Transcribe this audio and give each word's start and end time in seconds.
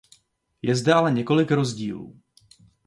Je 0.63 0.75
zde 0.75 0.93
ale 0.93 1.11
několik 1.11 1.51
rozdílů. 1.51 2.19